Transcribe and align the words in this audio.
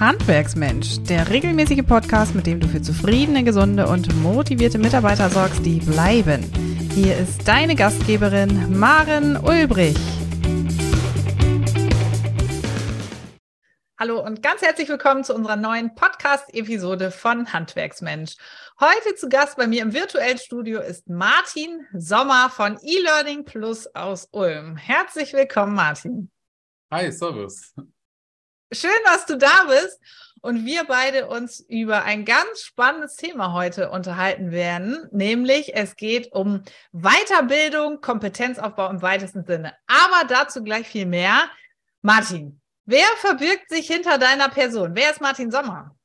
Handwerksmensch, 0.00 1.02
der 1.02 1.28
regelmäßige 1.28 1.84
Podcast, 1.86 2.34
mit 2.34 2.46
dem 2.46 2.58
du 2.58 2.66
für 2.66 2.80
zufriedene, 2.80 3.44
gesunde 3.44 3.86
und 3.86 4.16
motivierte 4.22 4.78
Mitarbeiter 4.78 5.28
sorgst, 5.28 5.62
die 5.66 5.78
bleiben. 5.78 6.42
Hier 6.94 7.18
ist 7.18 7.46
deine 7.46 7.76
Gastgeberin 7.76 8.78
Maren 8.78 9.36
Ulbrich. 9.36 9.98
Hallo 13.98 14.24
und 14.24 14.42
ganz 14.42 14.62
herzlich 14.62 14.88
willkommen 14.88 15.22
zu 15.22 15.34
unserer 15.34 15.56
neuen 15.56 15.94
Podcast-Episode 15.94 17.10
von 17.10 17.52
Handwerksmensch. 17.52 18.36
Heute 18.80 19.14
zu 19.16 19.28
Gast 19.28 19.58
bei 19.58 19.66
mir 19.66 19.82
im 19.82 19.92
virtuellen 19.92 20.38
Studio 20.38 20.80
ist 20.80 21.10
Martin 21.10 21.86
Sommer 21.92 22.48
von 22.48 22.78
eLearning 22.82 23.44
Plus 23.44 23.86
aus 23.94 24.30
Ulm. 24.32 24.78
Herzlich 24.78 25.34
willkommen, 25.34 25.74
Martin. 25.74 26.30
Hi, 26.90 27.12
Servus. 27.12 27.74
Schön, 28.72 28.90
dass 29.04 29.26
du 29.26 29.36
da 29.36 29.64
bist 29.64 30.00
und 30.42 30.64
wir 30.64 30.84
beide 30.84 31.26
uns 31.26 31.58
über 31.58 32.04
ein 32.04 32.24
ganz 32.24 32.62
spannendes 32.62 33.16
Thema 33.16 33.52
heute 33.52 33.90
unterhalten 33.90 34.52
werden, 34.52 35.08
nämlich 35.10 35.74
es 35.74 35.96
geht 35.96 36.30
um 36.32 36.62
Weiterbildung, 36.92 38.00
Kompetenzaufbau 38.00 38.88
im 38.88 39.02
weitesten 39.02 39.44
Sinne. 39.44 39.74
Aber 39.88 40.24
dazu 40.28 40.62
gleich 40.62 40.86
viel 40.86 41.06
mehr. 41.06 41.50
Martin, 42.00 42.60
wer 42.84 43.06
verbirgt 43.16 43.68
sich 43.70 43.88
hinter 43.88 44.18
deiner 44.18 44.48
Person? 44.48 44.94
Wer 44.94 45.10
ist 45.10 45.20
Martin 45.20 45.50
Sommer? 45.50 45.96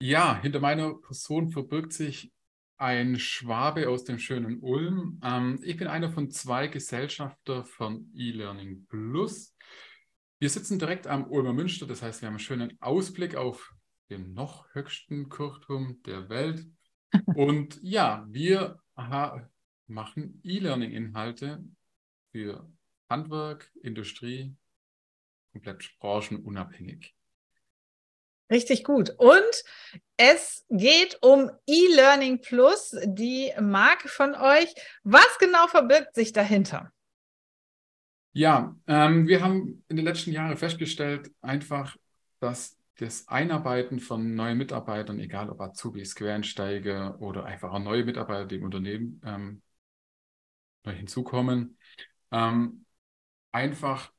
Ja, 0.00 0.40
hinter 0.40 0.60
meiner 0.60 0.94
Person 0.94 1.50
verbirgt 1.50 1.92
sich 1.92 2.32
ein 2.76 3.18
Schwabe 3.18 3.88
aus 3.88 4.04
dem 4.04 4.20
schönen 4.20 4.60
Ulm. 4.60 5.20
Ähm, 5.24 5.58
ich 5.62 5.76
bin 5.76 5.88
einer 5.88 6.10
von 6.10 6.30
zwei 6.30 6.68
Gesellschafter 6.68 7.64
von 7.64 8.12
eLearning 8.16 8.86
Plus. 8.86 9.52
Wir 10.42 10.50
sitzen 10.50 10.80
direkt 10.80 11.06
am 11.06 11.30
Ulmer 11.30 11.52
Münster, 11.52 11.86
das 11.86 12.02
heißt, 12.02 12.20
wir 12.20 12.26
haben 12.26 12.32
einen 12.32 12.40
schönen 12.40 12.76
Ausblick 12.82 13.36
auf 13.36 13.72
den 14.10 14.34
noch 14.34 14.66
höchsten 14.74 15.28
Kirchturm 15.28 16.02
der 16.02 16.28
Welt. 16.30 16.66
Und 17.36 17.78
ja, 17.80 18.26
wir 18.28 18.82
machen 19.86 20.40
E-Learning-Inhalte 20.42 21.62
für 22.32 22.68
Handwerk, 23.08 23.70
Industrie, 23.84 24.56
komplett 25.52 25.88
branchenunabhängig. 26.00 27.14
Richtig 28.50 28.82
gut. 28.82 29.10
Und 29.18 29.64
es 30.16 30.66
geht 30.70 31.18
um 31.22 31.52
E-Learning 31.68 32.40
Plus, 32.40 32.96
die 33.04 33.52
Marke 33.60 34.08
von 34.08 34.34
euch. 34.34 34.74
Was 35.04 35.38
genau 35.38 35.68
verbirgt 35.68 36.16
sich 36.16 36.32
dahinter? 36.32 36.92
Ja, 38.34 38.74
ähm, 38.86 39.28
wir 39.28 39.42
haben 39.42 39.84
in 39.88 39.96
den 39.96 40.04
letzten 40.06 40.32
Jahren 40.32 40.56
festgestellt, 40.56 41.30
einfach, 41.42 41.96
dass 42.40 42.78
das 42.98 43.28
Einarbeiten 43.28 44.00
von 44.00 44.34
neuen 44.34 44.56
Mitarbeitern, 44.58 45.18
egal 45.18 45.50
ob 45.50 45.60
Azubis, 45.60 46.14
Quereinsteiger 46.14 47.20
oder 47.20 47.44
einfach 47.44 47.72
auch 47.72 47.78
neue 47.78 48.04
Mitarbeiter, 48.04 48.46
die 48.46 48.56
im 48.56 48.64
Unternehmen 48.64 49.20
ähm, 49.24 49.62
neu 50.84 50.92
hinzukommen, 50.92 51.78
ähm, 52.30 52.84
einfach 53.52 54.12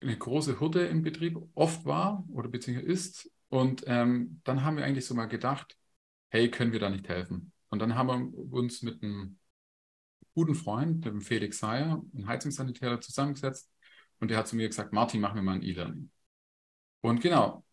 eine 0.00 0.16
große 0.16 0.60
Hürde 0.60 0.86
im 0.86 1.02
Betrieb 1.02 1.38
oft 1.54 1.84
war 1.84 2.24
oder 2.32 2.48
beziehungsweise 2.48 2.90
ist. 2.90 3.32
Und 3.48 3.84
ähm, 3.86 4.40
dann 4.44 4.64
haben 4.64 4.76
wir 4.76 4.84
eigentlich 4.84 5.06
so 5.06 5.14
mal 5.14 5.26
gedacht, 5.26 5.76
hey, 6.30 6.50
können 6.50 6.72
wir 6.72 6.80
da 6.80 6.90
nicht 6.90 7.08
helfen? 7.08 7.52
Und 7.70 7.80
dann 7.80 7.94
haben 7.96 8.32
wir 8.32 8.52
uns 8.52 8.82
mit 8.82 9.02
einem 9.02 9.38
guten 10.38 10.54
Freund, 10.54 11.04
dem 11.04 11.20
Felix 11.20 11.58
Seyer, 11.58 12.00
ein 12.14 12.28
Heizungssanitäter, 12.28 13.00
zusammengesetzt 13.00 13.68
und 14.20 14.30
der 14.30 14.38
hat 14.38 14.46
zu 14.46 14.54
mir 14.54 14.68
gesagt, 14.68 14.92
Martin, 14.92 15.20
machen 15.20 15.34
wir 15.34 15.42
mal 15.42 15.56
ein 15.56 15.64
E-Learning. 15.64 16.12
Und 17.00 17.20
genau, 17.20 17.64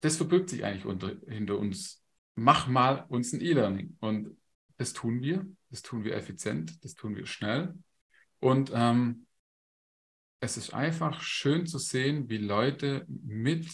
das 0.00 0.16
verbirgt 0.16 0.48
sich 0.48 0.64
eigentlich 0.64 0.86
unter, 0.86 1.16
hinter 1.28 1.58
uns. 1.58 2.02
Mach 2.34 2.66
mal 2.66 3.04
uns 3.08 3.34
ein 3.34 3.42
E-Learning. 3.42 3.98
Und 4.00 4.38
das 4.78 4.94
tun 4.94 5.20
wir, 5.20 5.46
das 5.68 5.82
tun 5.82 6.02
wir 6.02 6.14
effizient, 6.16 6.82
das 6.82 6.94
tun 6.94 7.14
wir 7.14 7.26
schnell. 7.26 7.74
Und 8.40 8.72
ähm, 8.74 9.26
es 10.40 10.56
ist 10.56 10.72
einfach 10.72 11.20
schön 11.20 11.66
zu 11.66 11.76
sehen, 11.76 12.30
wie 12.30 12.38
Leute 12.38 13.04
mit 13.06 13.68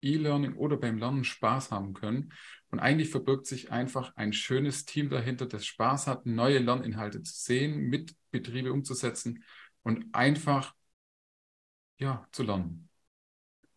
E-Learning 0.00 0.54
oder 0.54 0.76
beim 0.76 0.98
Lernen 0.98 1.22
Spaß 1.22 1.70
haben 1.70 1.94
können. 1.94 2.32
Und 2.72 2.80
eigentlich 2.80 3.10
verbirgt 3.10 3.46
sich 3.46 3.70
einfach 3.70 4.16
ein 4.16 4.32
schönes 4.32 4.86
Team 4.86 5.10
dahinter, 5.10 5.44
das 5.44 5.66
Spaß 5.66 6.06
hat, 6.06 6.24
neue 6.24 6.58
Lerninhalte 6.58 7.22
zu 7.22 7.34
sehen, 7.34 7.90
mit 7.90 8.16
Betriebe 8.30 8.72
umzusetzen 8.72 9.44
und 9.82 10.06
einfach 10.14 10.74
ja, 11.98 12.26
zu 12.32 12.42
lernen. 12.42 12.88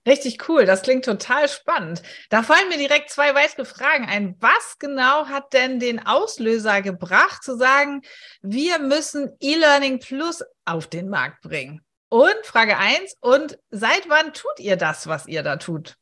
Richtig 0.07 0.47
cool, 0.47 0.65
das 0.65 0.83
klingt 0.83 1.03
total 1.03 1.49
spannend. 1.49 2.03
Da 2.29 2.41
fallen 2.41 2.69
mir 2.69 2.77
direkt 2.77 3.09
zwei 3.09 3.35
weitere 3.35 3.65
Fragen 3.65 4.05
ein. 4.05 4.35
Was 4.39 4.77
genau 4.79 5.25
hat 5.25 5.51
denn 5.53 5.79
den 5.79 6.05
Auslöser 6.05 6.81
gebracht, 6.81 7.43
zu 7.43 7.57
sagen, 7.57 8.01
wir 8.41 8.79
müssen 8.79 9.35
E-Learning 9.41 9.99
Plus 9.99 10.41
auf 10.63 10.87
den 10.87 11.09
Markt 11.09 11.41
bringen? 11.41 11.81
Und 12.07 12.35
Frage 12.43 12.77
eins: 12.77 13.15
und 13.19 13.57
seit 13.71 14.07
wann 14.07 14.31
tut 14.31 14.59
ihr 14.59 14.77
das, 14.77 15.07
was 15.07 15.25
ihr 15.27 15.43
da 15.43 15.57
tut? 15.57 15.97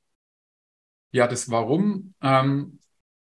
Ja, 1.11 1.27
das 1.27 1.49
Warum 1.49 2.13
ähm, 2.21 2.79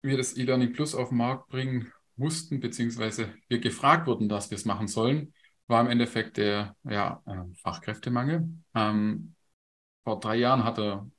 wir 0.07 0.17
das 0.17 0.37
E-Learning 0.37 0.73
Plus 0.73 0.95
auf 0.95 1.11
den 1.11 1.19
Markt 1.19 1.49
bringen 1.49 1.93
mussten, 2.17 2.61
beziehungsweise 2.61 3.35
wir 3.49 3.61
gefragt 3.61 4.07
wurden, 4.07 4.29
dass 4.29 4.51
wir 4.51 4.57
es 4.57 4.65
machen 4.65 4.89
sollen, 4.89 5.35
war 5.67 5.81
im 5.81 5.89
Endeffekt 5.89 6.37
der 6.37 6.77
ja, 6.85 7.23
äh, 7.27 7.55
Fachkräftemangel. 7.63 8.49
Ähm, 8.75 9.35
vor 10.05 10.21
drei 10.21 10.37
Jahren 10.37 10.65
hatte 10.65 11.11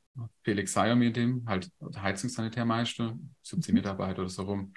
Felix 0.43 0.73
Seyer 0.73 0.95
mir 0.95 1.11
dem, 1.11 1.43
halt 1.47 1.71
Heizungssanitärmeister, 1.95 3.17
17 3.43 3.73
mhm. 3.73 3.79
Mitarbeiter 3.79 4.21
oder 4.21 4.29
so 4.29 4.43
rum, 4.43 4.73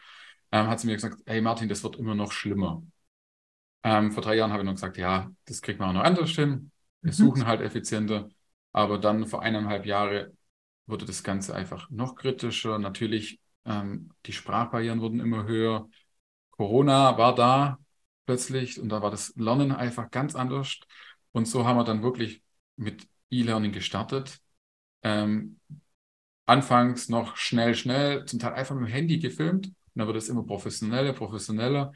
ähm, 0.52 0.66
hat 0.66 0.80
sie 0.80 0.86
mir 0.86 0.94
gesagt, 0.94 1.18
hey 1.26 1.40
Martin, 1.40 1.68
das 1.68 1.82
wird 1.84 1.96
immer 1.96 2.14
noch 2.14 2.32
schlimmer. 2.32 2.82
Ähm, 3.82 4.12
vor 4.12 4.22
drei 4.22 4.34
Jahren 4.34 4.52
habe 4.52 4.62
ich 4.62 4.66
noch 4.66 4.74
gesagt, 4.74 4.98
ja, 4.98 5.30
das 5.46 5.62
kriegt 5.62 5.78
man 5.78 5.90
auch 5.90 5.94
noch 5.94 6.04
anders 6.04 6.30
hin. 6.30 6.70
Wir 7.00 7.12
mhm. 7.12 7.16
suchen 7.16 7.46
halt 7.46 7.60
effizienter. 7.60 8.28
Aber 8.72 8.98
dann 8.98 9.26
vor 9.26 9.42
eineinhalb 9.42 9.86
Jahren 9.86 10.36
wurde 10.86 11.06
das 11.06 11.22
Ganze 11.22 11.54
einfach 11.54 11.88
noch 11.90 12.14
kritischer. 12.14 12.78
Natürlich, 12.78 13.40
ähm, 13.64 14.10
die 14.26 14.32
Sprachbarrieren 14.32 15.00
wurden 15.00 15.20
immer 15.20 15.44
höher. 15.44 15.88
Corona 16.50 17.16
war 17.18 17.34
da 17.34 17.78
plötzlich 18.26 18.80
und 18.80 18.88
da 18.90 19.02
war 19.02 19.10
das 19.10 19.34
Lernen 19.36 19.72
einfach 19.72 20.10
ganz 20.10 20.34
anders. 20.34 20.78
Und 21.32 21.46
so 21.46 21.66
haben 21.66 21.76
wir 21.76 21.84
dann 21.84 22.02
wirklich 22.02 22.42
mit 22.76 23.08
E-Learning 23.30 23.72
gestartet. 23.72 24.40
Ähm, 25.02 25.60
anfangs 26.46 27.08
noch 27.08 27.36
schnell, 27.36 27.74
schnell, 27.74 28.24
zum 28.24 28.38
Teil 28.38 28.54
einfach 28.54 28.74
mit 28.74 28.88
dem 28.88 28.92
Handy 28.92 29.18
gefilmt. 29.18 29.66
Und 29.68 29.74
dann 29.94 30.06
wird 30.06 30.16
es 30.16 30.28
immer 30.28 30.44
professioneller, 30.44 31.12
professioneller. 31.12 31.92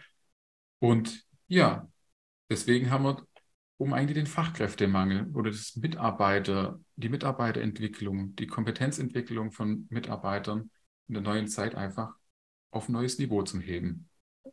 Und 0.78 1.24
ja, 1.48 1.88
deswegen 2.50 2.90
haben 2.90 3.04
wir 3.04 3.26
um 3.76 3.92
eigentlich 3.92 4.14
den 4.16 4.26
Fachkräftemangel 4.26 5.30
oder 5.34 5.50
das 5.50 5.76
Mitarbeiter, 5.76 6.80
die 6.96 7.08
Mitarbeiterentwicklung, 7.08 8.36
die 8.36 8.46
Kompetenzentwicklung 8.46 9.50
von 9.50 9.86
Mitarbeitern 9.90 10.70
in 11.08 11.14
der 11.14 11.22
neuen 11.22 11.48
Zeit 11.48 11.74
einfach 11.74 12.14
auf 12.70 12.88
ein 12.88 12.92
neues 12.92 13.18
Niveau 13.18 13.42
zu 13.42 13.60
heben. 13.60 14.08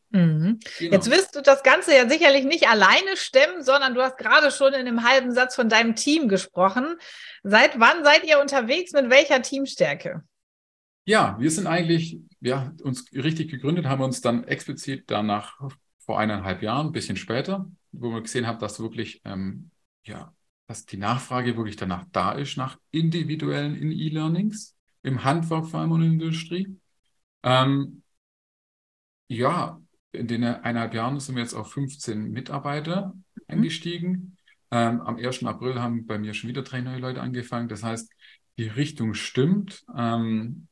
Mhm. 0.09 0.59
Genau. 0.79 0.91
Jetzt 0.91 1.09
wirst 1.09 1.35
du 1.35 1.41
das 1.41 1.63
Ganze 1.63 1.95
ja 1.95 2.07
sicherlich 2.07 2.45
nicht 2.45 2.67
alleine 2.67 3.15
stemmen, 3.15 3.63
sondern 3.63 3.93
du 3.93 4.01
hast 4.01 4.17
gerade 4.17 4.51
schon 4.51 4.73
in 4.73 4.87
einem 4.87 5.03
halben 5.07 5.31
Satz 5.31 5.55
von 5.55 5.69
deinem 5.69 5.95
Team 5.95 6.27
gesprochen. 6.27 6.95
Seit 7.43 7.79
wann 7.79 8.03
seid 8.03 8.25
ihr 8.25 8.39
unterwegs? 8.39 8.91
Mit 8.93 9.09
welcher 9.09 9.41
Teamstärke? 9.41 10.23
Ja, 11.05 11.35
wir 11.39 11.49
sind 11.49 11.67
eigentlich, 11.67 12.19
ja, 12.41 12.73
uns 12.83 13.11
richtig 13.13 13.49
gegründet, 13.49 13.85
haben 13.85 14.03
uns 14.03 14.21
dann 14.21 14.43
explizit 14.43 15.05
danach 15.07 15.57
vor 16.05 16.19
eineinhalb 16.19 16.61
Jahren, 16.61 16.87
ein 16.87 16.91
bisschen 16.91 17.17
später, 17.17 17.69
wo 17.91 18.11
wir 18.11 18.21
gesehen 18.21 18.47
haben, 18.47 18.59
dass 18.59 18.79
wirklich, 18.79 19.21
ähm, 19.25 19.71
ja, 20.03 20.33
dass 20.67 20.85
die 20.85 20.97
Nachfrage 20.97 21.57
wirklich 21.57 21.75
danach 21.75 22.05
da 22.11 22.33
ist, 22.33 22.57
nach 22.57 22.77
individuellen 22.91 23.75
in 23.75 23.91
E-Learnings, 23.91 24.75
im 25.03 25.23
Handwerk 25.23 25.67
vor 25.67 25.79
allem 25.79 25.91
und 25.91 26.01
in 26.01 26.19
der 26.19 26.27
Industrie. 26.27 26.79
Ähm, 27.43 28.03
ja, 29.27 29.81
in 30.11 30.27
den 30.27 30.43
eineinhalb 30.43 30.93
Jahren 30.93 31.19
sind 31.19 31.35
wir 31.35 31.43
jetzt 31.43 31.53
auf 31.53 31.71
15 31.71 32.31
Mitarbeiter 32.31 33.13
mhm. 33.13 33.43
eingestiegen. 33.47 34.37
Ähm, 34.71 35.01
am 35.01 35.17
1. 35.17 35.45
April 35.45 35.81
haben 35.81 36.05
bei 36.05 36.17
mir 36.17 36.33
schon 36.33 36.49
wieder 36.49 36.63
drei 36.63 36.81
neue 36.81 36.99
Leute 36.99 37.21
angefangen. 37.21 37.67
Das 37.69 37.83
heißt, 37.83 38.11
die 38.57 38.67
Richtung 38.67 39.13
stimmt. 39.13 39.83
Ähm, 39.95 40.67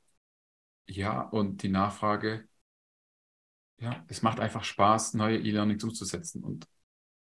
ja, 0.88 1.22
und 1.22 1.64
die 1.64 1.70
Nachfrage, 1.70 2.48
ja, 3.78 4.04
es 4.08 4.22
macht 4.22 4.40
einfach 4.40 4.64
Spaß, 4.64 5.14
neue 5.14 5.38
E-Learnings 5.40 5.84
umzusetzen. 5.84 6.44
Und 6.44 6.68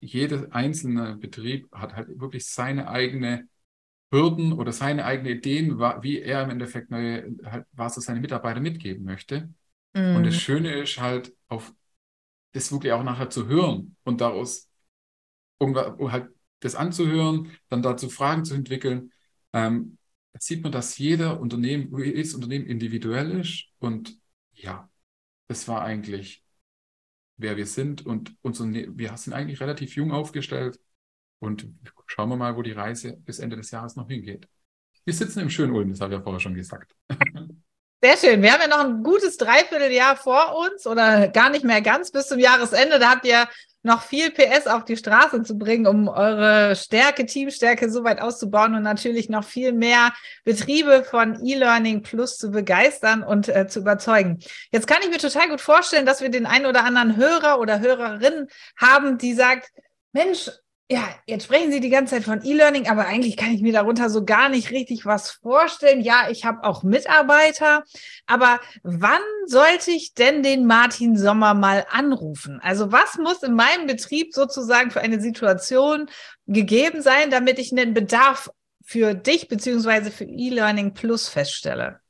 jeder 0.00 0.52
einzelne 0.52 1.16
Betrieb 1.16 1.70
hat 1.72 1.94
halt 1.94 2.20
wirklich 2.20 2.46
seine 2.46 2.88
eigene 2.88 3.48
Hürden 4.10 4.52
oder 4.52 4.72
seine 4.72 5.04
eigenen 5.04 5.36
Ideen, 5.36 5.78
wie 5.78 6.20
er 6.20 6.42
im 6.42 6.50
Endeffekt 6.50 6.90
neue, 6.90 7.36
halt, 7.44 7.66
was 7.72 7.96
er 7.96 8.02
seine 8.02 8.20
Mitarbeiter 8.20 8.60
mitgeben 8.60 9.04
möchte. 9.04 9.52
Mm. 9.92 10.16
Und 10.16 10.24
das 10.24 10.34
mhm. 10.34 10.38
Schöne 10.38 10.82
ist 10.82 10.98
halt, 10.98 11.34
auf 11.48 11.74
das 12.52 12.72
wirklich 12.72 12.92
auch 12.92 13.02
nachher 13.02 13.28
zu 13.28 13.46
hören 13.46 13.96
und 14.04 14.20
daraus 14.20 14.68
um 15.58 15.74
halt 15.76 16.30
das 16.60 16.74
anzuhören, 16.74 17.52
dann 17.68 17.82
dazu 17.82 18.08
Fragen 18.08 18.44
zu 18.44 18.54
entwickeln. 18.54 19.12
Ähm, 19.52 19.98
da 20.32 20.40
sieht 20.40 20.62
man, 20.62 20.72
dass 20.72 20.98
jeder 20.98 21.40
Unternehmen, 21.40 21.96
jedes 21.98 22.34
Unternehmen 22.34 22.66
individuell 22.66 23.40
ist. 23.40 23.66
Und 23.78 24.18
ja, 24.52 24.90
das 25.48 25.68
war 25.68 25.82
eigentlich, 25.82 26.44
wer 27.36 27.56
wir 27.56 27.66
sind. 27.66 28.06
Und 28.06 28.36
unser, 28.42 28.66
wir 28.72 29.16
sind 29.16 29.32
eigentlich 29.32 29.60
relativ 29.60 29.96
jung 29.96 30.12
aufgestellt. 30.12 30.80
Und 31.40 31.68
schauen 32.06 32.28
wir 32.28 32.36
mal, 32.36 32.56
wo 32.56 32.62
die 32.62 32.72
Reise 32.72 33.16
bis 33.18 33.38
Ende 33.38 33.56
des 33.56 33.70
Jahres 33.70 33.96
noch 33.96 34.08
hingeht. 34.08 34.48
Wir 35.04 35.14
sitzen 35.14 35.40
im 35.40 35.50
schönen 35.50 35.72
Ulm, 35.72 35.90
das 35.90 36.00
habe 36.00 36.12
ich 36.12 36.18
ja 36.18 36.22
vorher 36.22 36.40
schon 36.40 36.54
gesagt. 36.54 36.94
Sehr 38.00 38.16
schön. 38.16 38.42
Wir 38.42 38.52
haben 38.52 38.60
ja 38.60 38.68
noch 38.68 38.84
ein 38.84 39.02
gutes 39.02 39.38
Dreivierteljahr 39.38 40.16
vor 40.16 40.56
uns 40.56 40.86
oder 40.86 41.26
gar 41.26 41.50
nicht 41.50 41.64
mehr 41.64 41.82
ganz 41.82 42.12
bis 42.12 42.28
zum 42.28 42.38
Jahresende. 42.38 43.00
Da 43.00 43.10
habt 43.10 43.24
ihr 43.24 43.48
noch 43.82 44.02
viel 44.02 44.30
PS 44.30 44.66
auf 44.68 44.84
die 44.84 44.96
Straße 44.96 45.42
zu 45.42 45.56
bringen, 45.56 45.86
um 45.86 46.08
eure 46.08 46.76
Stärke, 46.76 47.26
Teamstärke 47.26 47.90
so 47.90 48.04
weit 48.04 48.20
auszubauen 48.20 48.74
und 48.74 48.82
natürlich 48.82 49.28
noch 49.28 49.44
viel 49.44 49.72
mehr 49.72 50.12
Betriebe 50.44 51.02
von 51.02 51.44
E-Learning 51.44 52.02
Plus 52.02 52.36
zu 52.36 52.50
begeistern 52.50 53.24
und 53.24 53.48
äh, 53.48 53.66
zu 53.66 53.80
überzeugen. 53.80 54.38
Jetzt 54.70 54.86
kann 54.86 54.98
ich 55.02 55.10
mir 55.10 55.18
total 55.18 55.48
gut 55.48 55.60
vorstellen, 55.60 56.06
dass 56.06 56.20
wir 56.20 56.28
den 56.28 56.46
einen 56.46 56.66
oder 56.66 56.84
anderen 56.84 57.16
Hörer 57.16 57.58
oder 57.58 57.80
Hörerin 57.80 58.46
haben, 58.76 59.18
die 59.18 59.34
sagt, 59.34 59.70
Mensch, 60.12 60.50
ja, 60.90 61.06
jetzt 61.26 61.44
sprechen 61.44 61.70
Sie 61.70 61.80
die 61.80 61.90
ganze 61.90 62.14
Zeit 62.14 62.24
von 62.24 62.42
E-Learning, 62.42 62.88
aber 62.88 63.06
eigentlich 63.06 63.36
kann 63.36 63.52
ich 63.52 63.60
mir 63.60 63.74
darunter 63.74 64.08
so 64.08 64.24
gar 64.24 64.48
nicht 64.48 64.70
richtig 64.70 65.04
was 65.04 65.30
vorstellen. 65.30 66.00
Ja, 66.00 66.30
ich 66.30 66.46
habe 66.46 66.64
auch 66.64 66.82
Mitarbeiter, 66.82 67.84
aber 68.26 68.58
wann 68.82 69.20
sollte 69.46 69.90
ich 69.90 70.14
denn 70.14 70.42
den 70.42 70.66
Martin 70.66 71.18
Sommer 71.18 71.52
mal 71.52 71.84
anrufen? 71.90 72.58
Also 72.62 72.90
was 72.90 73.18
muss 73.18 73.42
in 73.42 73.54
meinem 73.54 73.86
Betrieb 73.86 74.32
sozusagen 74.32 74.90
für 74.90 75.02
eine 75.02 75.20
Situation 75.20 76.08
gegeben 76.46 77.02
sein, 77.02 77.30
damit 77.30 77.58
ich 77.58 77.70
einen 77.70 77.92
Bedarf 77.92 78.50
für 78.82 79.12
dich 79.12 79.48
beziehungsweise 79.48 80.10
für 80.10 80.24
E-Learning 80.24 80.94
Plus 80.94 81.28
feststelle? 81.28 82.00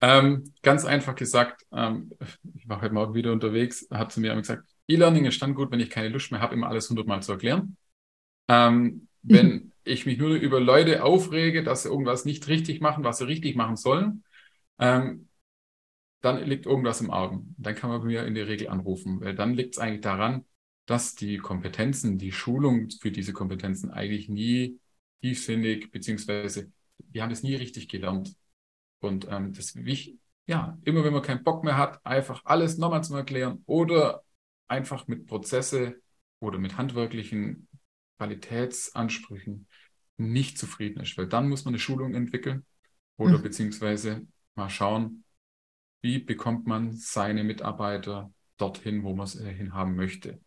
Ähm, 0.00 0.54
ganz 0.62 0.86
einfach 0.86 1.14
gesagt, 1.14 1.66
ähm, 1.70 2.12
ich 2.54 2.66
war 2.66 2.80
heute 2.80 2.94
Morgen 2.94 3.14
wieder 3.14 3.30
unterwegs, 3.30 3.86
hat 3.90 4.10
zu 4.10 4.20
mir 4.20 4.34
gesagt, 4.34 4.71
E-Learning 4.88 5.24
ist 5.24 5.40
dann 5.40 5.54
gut, 5.54 5.70
wenn 5.70 5.80
ich 5.80 5.90
keine 5.90 6.08
Lust 6.08 6.30
mehr 6.32 6.40
habe, 6.40 6.54
immer 6.54 6.68
alles 6.68 6.88
hundertmal 6.88 7.22
zu 7.22 7.32
erklären. 7.32 7.76
Ähm, 8.48 9.08
wenn 9.22 9.46
mhm. 9.46 9.72
ich 9.84 10.06
mich 10.06 10.18
nur 10.18 10.34
über 10.34 10.60
Leute 10.60 11.04
aufrege, 11.04 11.62
dass 11.62 11.84
sie 11.84 11.88
irgendwas 11.88 12.24
nicht 12.24 12.48
richtig 12.48 12.80
machen, 12.80 13.04
was 13.04 13.18
sie 13.18 13.26
richtig 13.26 13.56
machen 13.56 13.76
sollen, 13.76 14.24
ähm, 14.78 15.28
dann 16.20 16.44
liegt 16.44 16.66
irgendwas 16.66 17.00
im 17.00 17.10
Argen. 17.10 17.54
Dann 17.58 17.74
kann 17.74 17.90
man 17.90 18.04
mir 18.04 18.24
in 18.26 18.34
der 18.34 18.48
Regel 18.48 18.68
anrufen, 18.68 19.20
weil 19.20 19.34
dann 19.34 19.54
liegt 19.54 19.74
es 19.74 19.78
eigentlich 19.78 20.02
daran, 20.02 20.44
dass 20.86 21.14
die 21.14 21.38
Kompetenzen, 21.38 22.18
die 22.18 22.32
Schulung 22.32 22.90
für 22.90 23.10
diese 23.10 23.32
Kompetenzen 23.32 23.90
eigentlich 23.90 24.28
nie 24.28 24.80
tiefsinnig, 25.20 25.90
beziehungsweise 25.90 26.72
wir 27.10 27.22
haben 27.22 27.30
das 27.30 27.42
nie 27.42 27.54
richtig 27.54 27.88
gelernt. 27.88 28.34
Und 29.00 29.26
ähm, 29.30 29.52
das 29.52 29.74
wichtig, 29.74 30.18
ja, 30.46 30.78
immer 30.84 31.04
wenn 31.04 31.12
man 31.12 31.22
keinen 31.22 31.44
Bock 31.44 31.64
mehr 31.64 31.76
hat, 31.76 32.04
einfach 32.04 32.42
alles 32.44 32.78
nochmal 32.78 33.02
zu 33.04 33.14
erklären 33.14 33.62
oder 33.66 34.22
einfach 34.72 35.06
mit 35.06 35.26
Prozesse 35.26 36.00
oder 36.40 36.58
mit 36.58 36.78
handwerklichen 36.78 37.68
Qualitätsansprüchen 38.16 39.66
nicht 40.16 40.58
zufrieden 40.58 41.02
ist, 41.02 41.16
weil 41.18 41.26
dann 41.26 41.48
muss 41.48 41.64
man 41.64 41.72
eine 41.72 41.78
Schulung 41.78 42.14
entwickeln 42.14 42.64
oder 43.16 43.38
mhm. 43.38 43.42
beziehungsweise 43.42 44.26
mal 44.54 44.70
schauen, 44.70 45.24
wie 46.00 46.18
bekommt 46.18 46.66
man 46.66 46.92
seine 46.92 47.44
Mitarbeiter 47.44 48.32
dorthin, 48.56 49.02
wo 49.02 49.14
man 49.14 49.24
es 49.24 49.38
äh, 49.38 49.52
hinhaben 49.52 49.94
möchte. 49.94 50.40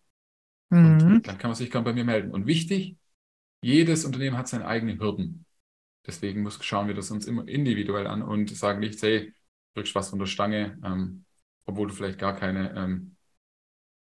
Mhm. 0.70 1.02
Und 1.02 1.28
dann 1.28 1.38
kann 1.38 1.50
man 1.50 1.56
sich 1.56 1.72
gerne 1.72 1.86
bei 1.86 1.94
mir 1.94 2.04
melden. 2.04 2.32
Und 2.32 2.48
wichtig, 2.48 2.98
jedes 3.62 4.06
Unternehmen 4.06 4.38
hat 4.38 4.48
seine 4.48 4.68
eigenen 4.68 5.00
Hürden. 5.00 5.46
Deswegen 6.06 6.42
muss, 6.42 6.64
schauen 6.64 6.88
wir 6.88 6.96
das 6.96 7.12
uns 7.12 7.28
immer 7.28 7.48
individuell 7.48 8.08
an 8.08 8.22
und 8.22 8.50
sagen 8.56 8.80
nicht, 8.80 9.02
hey, 9.02 9.34
drückst 9.76 9.96
was 9.96 10.10
von 10.10 10.20
der 10.20 10.26
Stange, 10.26 10.80
ähm, 10.84 11.26
obwohl 11.66 11.88
du 11.88 11.94
vielleicht 11.94 12.20
gar 12.20 12.36
keine 12.36 12.76
ähm, 12.76 13.15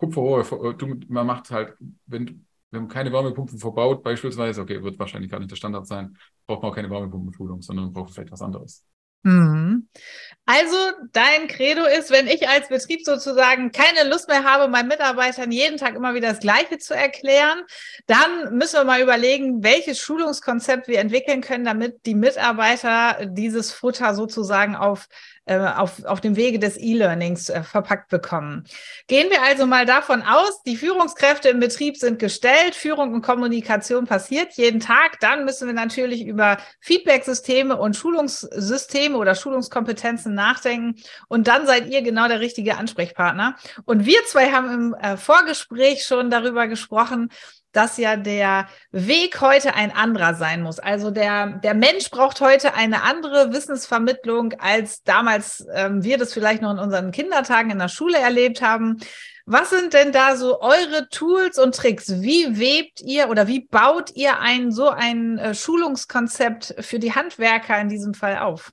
Kupferrohre, 0.03 0.75
du, 0.75 0.99
man 1.07 1.25
macht 1.25 1.49
halt, 1.51 1.75
wenn, 2.05 2.45
wenn 2.71 2.81
man 2.81 2.89
keine 2.89 3.13
Wärmepumpen 3.13 3.57
verbaut, 3.57 4.03
beispielsweise, 4.03 4.61
okay, 4.61 4.83
wird 4.83 4.99
wahrscheinlich 4.99 5.31
gar 5.31 5.39
nicht 5.39 5.51
der 5.51 5.55
Standard 5.55 5.87
sein, 5.87 6.17
braucht 6.45 6.61
man 6.61 6.71
auch 6.71 6.75
keine 6.75 6.89
Wärmepumpenschulung, 6.89 7.61
sondern 7.61 7.93
braucht 7.93 8.13
vielleicht 8.13 8.31
was 8.31 8.41
anderes. 8.41 8.85
Mhm. 9.25 9.87
Also 10.45 10.75
dein 11.13 11.47
Credo 11.47 11.85
ist, 11.85 12.11
wenn 12.11 12.27
ich 12.27 12.49
als 12.49 12.67
Betrieb 12.67 13.05
sozusagen 13.05 13.71
keine 13.71 14.09
Lust 14.09 14.27
mehr 14.27 14.43
habe, 14.43 14.69
meinen 14.69 14.89
Mitarbeitern 14.89 15.49
jeden 15.49 15.77
Tag 15.77 15.95
immer 15.95 16.13
wieder 16.13 16.29
das 16.29 16.41
Gleiche 16.41 16.77
zu 16.77 16.93
erklären, 16.93 17.61
dann 18.05 18.57
müssen 18.57 18.79
wir 18.79 18.83
mal 18.83 19.01
überlegen, 19.01 19.63
welches 19.63 19.99
Schulungskonzept 19.99 20.89
wir 20.89 20.99
entwickeln 20.99 21.39
können, 21.39 21.63
damit 21.63 22.05
die 22.05 22.15
Mitarbeiter 22.15 23.25
dieses 23.27 23.71
Futter 23.71 24.13
sozusagen 24.13 24.75
auf 24.75 25.07
äh, 25.45 25.57
auf, 25.57 26.05
auf 26.05 26.21
dem 26.21 26.35
Wege 26.37 26.57
des 26.57 26.77
E-Learnings 26.77 27.49
äh, 27.49 27.63
verpackt 27.63 28.09
bekommen. 28.09 28.63
Gehen 29.07 29.29
wir 29.29 29.41
also 29.43 29.65
mal 29.65 29.85
davon 29.85 30.21
aus, 30.21 30.63
die 30.63 30.77
Führungskräfte 30.77 31.49
im 31.49 31.59
Betrieb 31.59 31.97
sind 31.97 32.17
gestellt, 32.19 32.75
Führung 32.75 33.13
und 33.13 33.21
Kommunikation 33.21 34.05
passiert 34.05 34.53
jeden 34.53 34.79
Tag. 34.79 35.19
Dann 35.19 35.43
müssen 35.43 35.67
wir 35.67 35.73
natürlich 35.73 36.25
über 36.25 36.57
Feedback-Systeme 36.79 37.75
und 37.75 37.95
Schulungssysteme 37.95 39.17
oder 39.17 39.35
Schulungskompetenzen 39.35 40.33
nachdenken. 40.33 41.01
Und 41.27 41.47
dann 41.47 41.65
seid 41.65 41.87
ihr 41.87 42.01
genau 42.01 42.27
der 42.27 42.39
richtige 42.39 42.77
Ansprechpartner. 42.77 43.55
Und 43.85 44.05
wir 44.05 44.19
zwei 44.27 44.51
haben 44.51 44.71
im 44.71 44.93
äh, 44.93 45.17
Vorgespräch 45.17 46.05
schon 46.05 46.29
darüber 46.29 46.67
gesprochen, 46.67 47.29
dass 47.73 47.97
ja 47.97 48.15
der 48.15 48.67
Weg 48.91 49.41
heute 49.41 49.75
ein 49.75 49.91
anderer 49.91 50.35
sein 50.35 50.61
muss. 50.61 50.79
Also 50.79 51.11
der, 51.11 51.59
der 51.59 51.73
Mensch 51.73 52.09
braucht 52.09 52.39
heute 52.39 52.73
eine 52.75 53.03
andere 53.03 53.51
Wissensvermittlung, 53.51 54.53
als 54.59 55.03
damals 55.03 55.65
ähm, 55.73 56.03
wir 56.03 56.17
das 56.17 56.33
vielleicht 56.33 56.61
noch 56.61 56.71
in 56.71 56.79
unseren 56.79 57.11
Kindertagen 57.11 57.71
in 57.71 57.79
der 57.79 57.89
Schule 57.89 58.17
erlebt 58.17 58.61
haben. 58.61 58.99
Was 59.45 59.71
sind 59.71 59.93
denn 59.93 60.13
da 60.13 60.37
so 60.37 60.61
eure 60.61 61.09
Tools 61.09 61.59
und 61.59 61.75
Tricks? 61.75 62.21
Wie 62.21 62.57
webt 62.57 63.01
ihr 63.01 63.29
oder 63.29 63.47
wie 63.47 63.67
baut 63.67 64.11
ihr 64.15 64.39
ein 64.39 64.71
so 64.71 64.87
ein 64.87 65.37
äh, 65.37 65.53
Schulungskonzept 65.53 66.75
für 66.79 66.99
die 66.99 67.13
Handwerker 67.13 67.79
in 67.81 67.89
diesem 67.89 68.13
Fall 68.13 68.37
auf? 68.37 68.71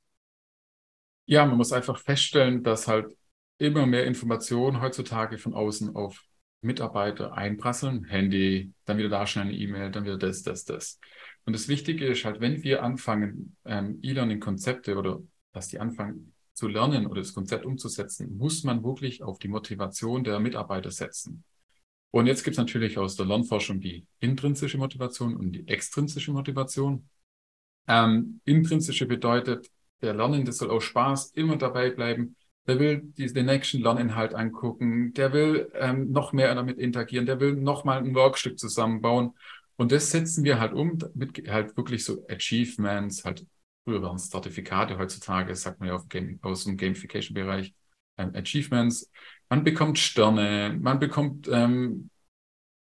Ja, 1.27 1.45
man 1.45 1.57
muss 1.57 1.73
einfach 1.73 1.99
feststellen, 1.99 2.63
dass 2.63 2.87
halt 2.87 3.17
immer 3.59 3.87
mehr 3.87 4.05
Informationen 4.05 4.81
heutzutage 4.81 5.39
von 5.39 5.55
außen 5.55 5.97
auf 5.97 6.23
Mitarbeiter 6.63 7.33
einprasseln, 7.35 8.05
Handy, 8.05 8.73
dann 8.85 8.99
wieder 8.99 9.09
da 9.09 9.27
schnell 9.27 9.47
eine 9.47 9.55
E-Mail, 9.55 9.91
dann 9.91 10.05
wieder 10.05 10.19
das, 10.19 10.43
das, 10.43 10.65
das. 10.65 10.99
Und 11.45 11.55
das 11.55 11.69
Wichtige 11.69 12.07
ist 12.07 12.25
halt, 12.25 12.41
wenn 12.41 12.63
wir 12.63 12.83
anfangen, 12.83 13.57
ähm, 13.65 13.99
E-Learning-Konzepte 14.03 14.97
oder 14.97 15.21
dass 15.53 15.69
die 15.69 15.79
anfangen 15.79 16.35
zu 16.53 16.69
lernen 16.69 17.07
oder 17.07 17.23
das 17.23 17.33
Konzept 17.33 17.65
umzusetzen, 17.65 18.37
muss 18.37 18.65
man 18.65 18.85
wirklich 18.85 19.23
auf 19.23 19.39
die 19.39 19.49
Motivation 19.49 20.23
der 20.23 20.39
Mitarbeiter 20.41 20.91
setzen. 20.91 21.45
Und 22.11 22.27
jetzt 22.27 22.45
gibt 22.45 22.55
es 22.55 22.59
natürlich 22.59 22.99
aus 22.99 23.17
der 23.17 23.27
Lernforschung 23.27 23.81
die 23.81 24.07
intrinsische 24.19 24.77
Motivation 24.77 25.37
und 25.37 25.53
die 25.53 25.67
extrinsische 25.69 26.33
Motivation. 26.33 27.09
Ähm, 27.87 28.41
intrinsische 28.45 29.07
bedeutet, 29.07 29.71
der 30.03 30.15
Lernende 30.15 30.53
soll 30.53 30.71
aus 30.71 30.85
Spaß 30.85 31.33
immer 31.33 31.57
dabei 31.57 31.91
bleiben 31.91 32.37
der 32.67 32.79
will 32.79 33.13
den 33.17 33.47
nächsten 33.47 33.81
Lerninhalt 33.83 34.35
angucken, 34.35 35.13
der 35.15 35.33
will 35.33 35.71
ähm, 35.75 36.11
noch 36.13 36.33
mehr 36.33 36.55
damit 36.55 36.79
interagieren, 36.79 37.27
der 37.27 37.41
will 37.41 37.55
noch 37.55 37.85
mal 37.85 37.99
ein 37.99 38.15
Workstück 38.15 38.59
zusammenbauen. 38.59 39.33
Und 39.77 39.93
das 39.93 40.11
setzen 40.11 40.45
wir 40.45 40.61
halt 40.61 40.73
um 40.75 40.99
mit 41.15 41.49
halt 41.49 41.77
wirklich 41.77 42.05
so 42.05 42.25
Achievements, 42.29 43.25
halt 43.25 43.47
früher 43.85 44.03
waren 44.03 44.17
es 44.17 44.31
Zertifikate, 44.31 44.99
heutzutage 44.99 45.55
sagt 45.55 45.81
man 45.81 45.89
ja 45.89 45.99
Game, 46.09 46.39
aus 46.43 46.65
dem 46.65 46.77
Gamification-Bereich 46.77 47.75
ähm, 48.19 48.33
Achievements. 48.35 49.11
Man 49.49 49.65
bekommt 49.65 49.99
Sterne, 49.99 50.77
man 50.79 50.99
bekommt, 50.99 51.49
ähm, 51.51 52.11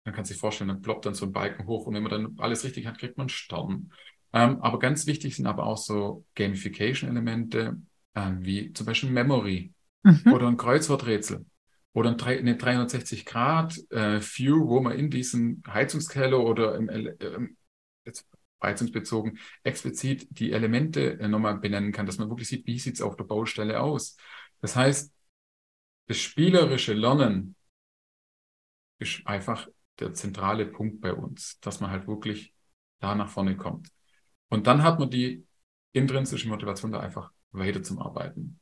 man 0.05 0.13
kann 0.13 0.25
sich 0.25 0.37
vorstellen, 0.37 0.67
dann 0.67 0.81
ploppt 0.81 1.07
dann 1.07 1.15
so 1.15 1.25
ein 1.25 1.31
Balken 1.31 1.65
hoch 1.65 1.87
und 1.87 1.95
wenn 1.95 2.03
man 2.03 2.11
dann 2.11 2.35
alles 2.37 2.63
richtig 2.63 2.85
hat, 2.85 2.99
kriegt 2.99 3.17
man 3.17 3.29
Stern. 3.29 3.91
Ähm, 4.31 4.61
aber 4.61 4.79
ganz 4.79 5.07
wichtig 5.07 5.35
sind 5.35 5.47
aber 5.47 5.65
auch 5.65 5.77
so 5.77 6.23
Gamification-Elemente, 6.35 7.77
äh, 8.15 8.31
wie 8.39 8.73
zum 8.73 8.85
Beispiel 8.85 9.11
Memory 9.11 9.73
mhm. 10.03 10.33
oder 10.33 10.47
ein 10.47 10.57
Kreuzworträtsel 10.57 11.45
oder 11.93 12.09
eine 12.09 12.57
360 12.57 13.25
Grad 13.25 13.77
äh, 13.91 14.19
View, 14.19 14.67
wo 14.67 14.81
man 14.81 14.97
in 14.97 15.09
diesem 15.09 15.61
Heizungskeller 15.67 16.39
oder 16.39 16.75
im, 16.75 16.89
äh, 16.89 17.15
jetzt 18.05 18.27
heizungsbezogen 18.61 19.39
explizit 19.63 20.27
die 20.29 20.51
Elemente 20.51 21.19
äh, 21.19 21.27
nochmal 21.27 21.57
benennen 21.59 21.91
kann, 21.91 22.05
dass 22.05 22.17
man 22.17 22.29
wirklich 22.29 22.47
sieht, 22.47 22.67
wie 22.67 22.79
sieht 22.79 22.95
es 22.95 23.01
auf 23.01 23.15
der 23.15 23.23
Baustelle 23.25 23.79
aus. 23.79 24.17
Das 24.61 24.75
heißt, 24.75 25.13
das 26.07 26.17
spielerische 26.17 26.93
Lernen 26.93 27.55
ist 28.99 29.25
einfach 29.25 29.67
der 29.99 30.13
zentrale 30.13 30.65
Punkt 30.65 31.01
bei 31.01 31.13
uns, 31.13 31.59
dass 31.61 31.79
man 31.79 31.91
halt 31.91 32.07
wirklich 32.07 32.53
da 32.99 33.15
nach 33.15 33.29
vorne 33.29 33.55
kommt. 33.55 33.89
Und 34.49 34.67
dann 34.67 34.83
hat 34.83 34.99
man 34.99 35.09
die 35.09 35.45
intrinsische 35.93 36.47
Motivation 36.47 36.91
da 36.91 36.99
einfach 36.99 37.31
weiter 37.57 37.83
zum 37.83 37.99
Arbeiten. 37.99 38.59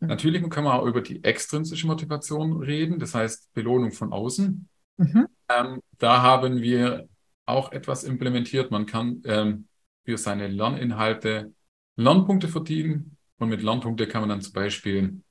Mhm. 0.00 0.08
Natürlich 0.08 0.50
kann 0.50 0.64
man 0.64 0.78
auch 0.78 0.86
über 0.86 1.00
die 1.00 1.22
extrinsische 1.24 1.86
Motivation 1.86 2.62
reden, 2.62 2.98
das 2.98 3.14
heißt 3.14 3.52
Belohnung 3.54 3.92
von 3.92 4.12
außen. 4.12 4.68
Mhm. 4.98 5.26
Ähm, 5.48 5.80
da 5.98 6.22
haben 6.22 6.60
wir 6.60 7.08
auch 7.44 7.72
etwas 7.72 8.04
implementiert. 8.04 8.70
Man 8.70 8.86
kann 8.86 9.22
ähm, 9.24 9.68
für 10.04 10.18
seine 10.18 10.48
Lerninhalte 10.48 11.52
Lernpunkte 11.96 12.48
verdienen 12.48 13.16
und 13.38 13.48
mit 13.48 13.62
Lernpunkte 13.62 14.06
kann 14.06 14.22
man 14.22 14.28
dann 14.28 14.40
zum 14.42 14.52
Beispiel 14.52 15.22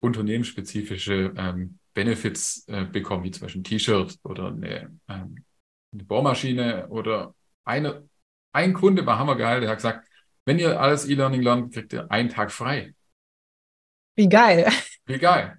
unternehmensspezifische 0.00 1.32
ähm, 1.36 1.78
Benefits 1.94 2.66
äh, 2.66 2.84
bekommen, 2.84 3.24
wie 3.24 3.30
zum 3.30 3.42
Beispiel 3.42 3.60
ein 3.60 3.64
T-Shirt 3.64 4.18
oder 4.24 4.48
eine, 4.48 4.98
ähm, 5.08 5.44
eine 5.92 6.04
Bohrmaschine 6.04 6.88
oder 6.88 7.34
eine, 7.64 8.08
ein 8.52 8.74
Kunde 8.74 9.06
war 9.06 9.18
hammergeil, 9.18 9.60
der 9.60 9.70
hat 9.70 9.78
gesagt, 9.78 10.08
wenn 10.44 10.58
ihr 10.58 10.80
alles 10.80 11.06
E-Learning 11.08 11.42
lernt, 11.42 11.72
kriegt 11.72 11.92
ihr 11.92 12.10
einen 12.10 12.28
Tag 12.28 12.52
frei. 12.52 12.94
Wie 14.16 14.28
geil. 14.28 14.70
Wie 15.06 15.18
geil. 15.18 15.58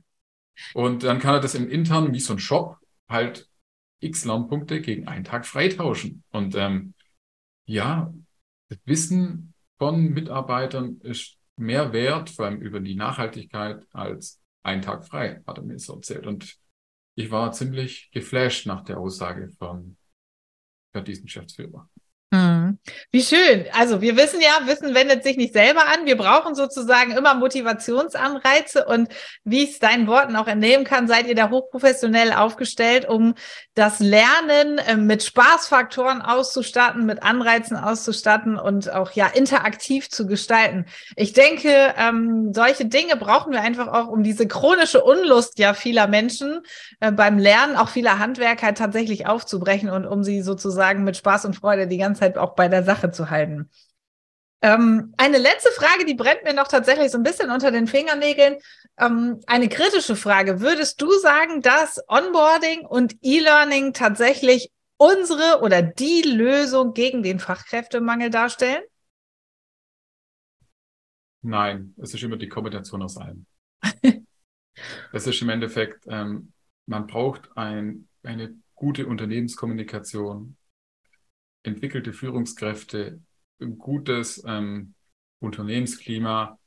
Und 0.74 1.04
dann 1.04 1.20
kann 1.20 1.36
er 1.36 1.42
das 1.42 1.56
im 1.56 1.70
internen, 1.70 2.14
wie 2.14 2.20
so 2.20 2.34
ein 2.34 2.40
Shop, 2.40 2.78
halt 3.10 3.50
x 4.00 4.26
Lernpunkte 4.26 4.82
gegen 4.82 5.08
einen 5.08 5.24
Tag 5.24 5.46
freitauschen. 5.46 6.24
Und 6.32 6.56
ähm, 6.56 6.94
ja, 7.66 8.14
das 8.70 8.80
Wissen 8.86 9.54
von 9.78 10.12
Mitarbeitern 10.12 11.00
ist 11.02 11.38
mehr 11.58 11.94
wert, 11.94 12.30
vor 12.30 12.46
allem 12.46 12.62
über 12.62 12.80
die 12.80 12.96
Nachhaltigkeit, 12.96 13.86
als 13.92 14.42
ein 14.64 14.82
Tag 14.82 15.06
frei, 15.06 15.42
hat 15.46 15.58
er 15.58 15.64
mir 15.64 15.80
so 15.80 15.96
erzählt. 15.96 16.26
Und 16.26 16.58
ich 17.16 17.32
war 17.32 17.52
ziemlich 17.52 18.10
geflasht 18.12 18.66
nach 18.66 18.84
der 18.84 19.00
Aussage 19.00 19.50
von, 19.58 19.98
von 20.94 21.06
diesem 21.06 21.26
Geschäftsführer. 21.26 21.90
Hm. 22.34 22.80
Wie 23.12 23.22
schön. 23.22 23.66
Also 23.72 24.02
wir 24.02 24.18
wissen 24.18 24.42
ja, 24.42 24.68
Wissen 24.68 24.96
wendet 24.96 25.24
sich 25.24 25.38
nicht 25.38 25.54
selber 25.54 25.88
an. 25.88 26.06
Wir 26.06 26.18
brauchen 26.18 26.56
sozusagen 26.56 27.12
immer 27.12 27.36
Motivationsanreize 27.36 28.86
und 28.86 29.10
wie 29.44 29.64
ich 29.64 29.72
es 29.72 29.80
deinen 29.80 30.08
Worten 30.08 30.36
auch 30.36 30.48
entnehmen 30.48 30.86
kann, 30.86 31.08
seid 31.08 31.28
ihr 31.28 31.36
da 31.36 31.50
hochprofessionell 31.50 32.34
aufgestellt, 32.34 33.08
um 33.08 33.36
das 33.76 34.00
Lernen 34.00 34.80
äh, 34.80 34.98
mit 34.98 35.24
Spaßfaktoren 35.24 36.22
auszustatten, 36.22 37.06
mit 37.06 37.22
Anreizen 37.24 37.78
auszustatten 37.78 38.58
und 38.58 38.92
auch 38.92 39.12
ja 39.12 39.28
interaktiv 39.28 40.10
zu 40.10 40.26
gestalten. 40.26 40.86
Ich 41.16 41.34
denke, 41.34 41.94
ähm, 41.98 42.54
solche 42.54 42.86
Dinge 42.86 43.18
brauchen 43.18 43.54
wir 43.54 43.62
einfach 43.62 43.88
auch, 43.88 44.08
um 44.08 44.24
diese 44.24 44.48
chronische 44.48 45.04
Unlust 45.04 45.60
ja 45.60 45.74
vieler 45.74 46.08
Menschen 46.08 46.62
äh, 47.00 47.12
beim 47.12 47.38
Lernen, 47.38 47.76
auch 47.76 47.90
vieler 47.90 48.20
Handwerker 48.20 48.74
tatsächlich 48.74 49.28
aufzubrechen 49.28 49.90
und 49.90 50.06
um 50.06 50.24
sie 50.24 50.42
sozusagen 50.42 51.04
mit 51.04 51.18
Spaß 51.18 51.46
und 51.46 51.56
Freude 51.56 51.88
die 51.88 51.98
ganze 51.98 52.22
Zeit 52.22 52.25
auch 52.34 52.56
bei 52.56 52.68
der 52.68 52.84
Sache 52.84 53.12
zu 53.12 53.30
halten. 53.30 53.70
Ähm, 54.62 55.14
eine 55.18 55.38
letzte 55.38 55.70
Frage, 55.72 56.06
die 56.06 56.16
brennt 56.16 56.44
mir 56.44 56.54
noch 56.54 56.68
tatsächlich 56.68 57.12
so 57.12 57.20
ein 57.20 57.24
bisschen 57.24 57.52
unter 57.52 57.72
den 57.72 57.88
Fingernägeln. 57.88 58.58
Ähm, 58.98 59.40
eine 59.46 59.70
kritische 59.70 60.16
Frage. 60.16 60.60
Würdest 60.60 61.02
du 61.02 61.12
sagen, 61.20 61.62
dass 61.62 62.02
Onboarding 62.08 62.86
und 62.86 63.16
E-Learning 63.22 63.94
tatsächlich 63.94 64.72
unsere 64.98 65.62
oder 65.62 65.82
die 65.82 66.24
Lösung 66.24 66.94
gegen 66.94 67.22
den 67.22 67.40
Fachkräftemangel 67.40 68.30
darstellen? 68.30 68.82
Nein, 71.42 71.94
es 72.02 72.14
ist 72.14 72.24
immer 72.24 72.38
die 72.38 72.50
Kombination 72.50 73.04
aus 73.04 73.18
allem. 73.18 73.46
es 75.14 75.28
ist 75.28 75.42
im 75.44 75.50
Endeffekt, 75.50 76.06
ähm, 76.08 76.54
man 76.88 77.06
braucht 77.06 77.56
ein, 77.56 78.08
eine 78.24 78.56
gute 78.74 79.06
Unternehmenskommunikation, 79.06 80.58
entwickelte 81.66 82.14
Führungskräfte, 82.14 83.22
ein 83.60 83.78
gutes 83.78 84.44
ähm, 84.46 84.94
Unternehmensklima, 85.40 86.60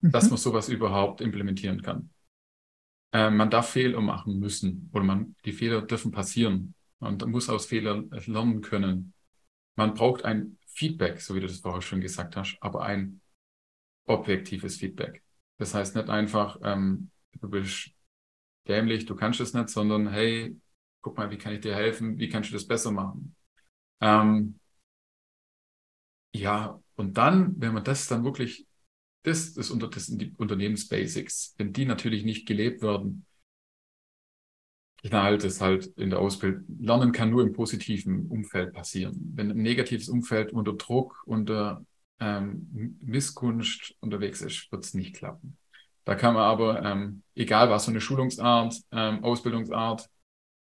mhm. 0.00 0.10
dass 0.10 0.30
man 0.30 0.38
sowas 0.38 0.68
überhaupt 0.68 1.20
implementieren 1.20 1.82
kann. 1.82 2.10
Äh, 3.12 3.30
man 3.30 3.50
darf 3.50 3.70
Fehler 3.70 4.00
machen 4.00 4.38
müssen 4.38 4.90
oder 4.92 5.04
man, 5.04 5.34
die 5.44 5.52
Fehler 5.52 5.82
dürfen 5.82 6.12
passieren. 6.12 6.74
Man 7.00 7.16
muss 7.26 7.48
aus 7.48 7.66
Fehlern 7.66 8.10
lernen 8.26 8.60
können. 8.60 9.14
Man 9.76 9.94
braucht 9.94 10.24
ein 10.24 10.58
Feedback, 10.66 11.20
so 11.20 11.34
wie 11.34 11.40
du 11.40 11.46
das 11.46 11.60
vorher 11.60 11.82
schon 11.82 12.00
gesagt 12.00 12.36
hast, 12.36 12.56
aber 12.60 12.82
ein 12.82 13.20
objektives 14.06 14.76
Feedback. 14.76 15.22
Das 15.58 15.74
heißt 15.74 15.96
nicht 15.96 16.08
einfach, 16.08 16.58
ähm, 16.62 17.10
du 17.40 17.48
bist 17.48 17.90
dämlich, 18.66 19.06
du 19.06 19.14
kannst 19.14 19.40
es 19.40 19.54
nicht, 19.54 19.68
sondern 19.68 20.08
hey, 20.08 20.56
guck 21.00 21.16
mal, 21.16 21.30
wie 21.30 21.38
kann 21.38 21.54
ich 21.54 21.60
dir 21.60 21.74
helfen, 21.74 22.18
wie 22.18 22.28
kannst 22.28 22.50
du 22.50 22.54
das 22.54 22.66
besser 22.66 22.90
machen? 22.90 23.34
Ähm, 24.00 24.58
ja, 26.32 26.80
und 26.96 27.16
dann, 27.16 27.54
wenn 27.60 27.74
man 27.74 27.84
das 27.84 28.06
dann 28.08 28.24
wirklich, 28.24 28.66
das 29.24 29.48
ist 29.56 29.70
unter 29.70 29.88
das 29.88 30.06
sind 30.06 30.20
die 30.22 30.34
Unternehmensbasics, 30.36 31.54
wenn 31.58 31.72
die 31.72 31.84
natürlich 31.84 32.24
nicht 32.24 32.46
gelebt 32.46 32.82
werden, 32.82 33.26
knallt 35.02 35.44
es 35.44 35.60
halt 35.60 35.86
in 35.96 36.10
der 36.10 36.18
Ausbildung. 36.18 36.64
Lernen 36.80 37.12
kann 37.12 37.30
nur 37.30 37.42
im 37.42 37.52
positiven 37.52 38.26
Umfeld 38.28 38.72
passieren. 38.72 39.32
Wenn 39.34 39.50
ein 39.50 39.62
negatives 39.62 40.08
Umfeld 40.08 40.52
unter 40.52 40.72
Druck, 40.74 41.22
unter 41.26 41.84
ähm, 42.20 42.98
Missgunst 43.00 43.94
unterwegs 44.00 44.40
ist, 44.42 44.70
wird 44.72 44.84
es 44.84 44.94
nicht 44.94 45.14
klappen. 45.14 45.56
Da 46.04 46.14
kann 46.14 46.34
man 46.34 46.42
aber, 46.44 46.82
ähm, 46.84 47.22
egal 47.34 47.70
was, 47.70 47.84
so 47.84 47.90
eine 47.90 48.00
Schulungsart, 48.00 48.74
ähm, 48.92 49.22
Ausbildungsart 49.22 50.08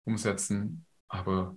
umsetzen, 0.04 0.86
aber 1.08 1.56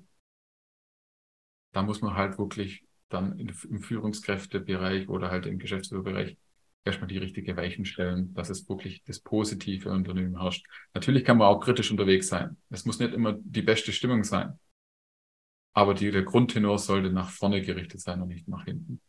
da 1.75 1.83
muss 1.83 2.01
man 2.01 2.15
halt 2.15 2.37
wirklich 2.37 2.85
dann 3.09 3.37
im 3.37 3.81
Führungskräftebereich 3.81 5.09
oder 5.09 5.29
halt 5.29 5.45
im 5.45 5.59
Geschäftsführerbereich 5.59 6.37
erstmal 6.85 7.09
die 7.09 7.17
richtige 7.17 7.57
Weichen 7.57 7.83
stellen, 7.83 8.33
dass 8.33 8.49
es 8.49 8.69
wirklich 8.69 9.03
das 9.03 9.19
positive 9.19 9.89
Unternehmen 9.91 10.39
herrscht. 10.39 10.65
Natürlich 10.93 11.25
kann 11.25 11.37
man 11.37 11.47
auch 11.47 11.59
kritisch 11.59 11.91
unterwegs 11.91 12.29
sein. 12.29 12.55
Es 12.69 12.85
muss 12.85 12.99
nicht 12.99 13.13
immer 13.13 13.35
die 13.37 13.61
beste 13.61 13.91
Stimmung 13.91 14.23
sein. 14.23 14.57
Aber 15.73 15.93
die, 15.93 16.11
der 16.11 16.23
Grundtenor 16.23 16.79
sollte 16.79 17.09
nach 17.09 17.29
vorne 17.29 17.61
gerichtet 17.61 17.99
sein 17.99 18.21
und 18.21 18.29
nicht 18.29 18.47
nach 18.47 18.63
hinten. 18.63 19.01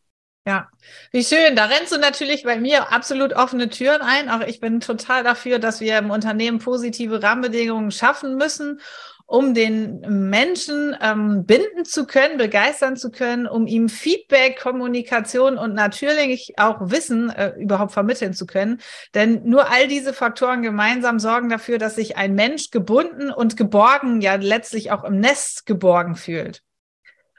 Ja, 0.45 0.69
wie 1.13 1.23
schön. 1.23 1.55
Da 1.55 1.67
rennst 1.67 1.93
du 1.93 1.99
natürlich 1.99 2.43
bei 2.43 2.59
mir 2.59 2.93
absolut 2.93 3.33
offene 3.33 3.69
Türen 3.69 4.01
ein. 4.01 4.29
Auch 4.29 4.41
ich 4.41 4.59
bin 4.59 4.81
total 4.81 5.23
dafür, 5.23 5.61
dass 5.61 5.81
wir 5.81 5.99
im 5.99 6.11
Unternehmen 6.11 6.59
positive 6.59 7.23
Rahmenbedingungen 7.23 7.93
schaffen 7.93 8.37
müssen 8.37 8.81
um 9.27 9.55
den 9.55 10.01
Menschen 10.31 10.97
ähm, 11.03 11.45
binden 11.45 11.85
zu 11.85 12.07
können, 12.07 12.39
begeistern 12.39 12.97
zu 12.97 13.11
können, 13.11 13.47
um 13.47 13.67
ihm 13.67 13.89
Feedback, 13.89 14.59
Kommunikation 14.61 15.59
und 15.59 15.75
natürlich 15.75 16.55
auch 16.59 16.77
Wissen 16.81 17.31
äh, 17.31 17.53
überhaupt 17.59 17.93
vermitteln 17.93 18.35
zu 18.35 18.47
können. 18.47 18.81
Denn 19.15 19.43
nur 19.45 19.71
all 19.71 19.89
diese 19.89 20.13
Faktoren 20.13 20.63
gemeinsam 20.63 21.19
sorgen 21.19 21.49
dafür, 21.49 21.79
dass 21.79 21.97
sich 21.97 22.17
ein 22.17 22.35
Mensch 22.35 22.71
gebunden 22.71 23.31
und 23.31 23.57
geborgen, 23.57 24.21
ja 24.21 24.37
letztlich 24.37 24.93
auch 24.93 25.03
im 25.03 25.19
Nest 25.19 25.67
geborgen 25.67 26.15
fühlt. 26.15 26.63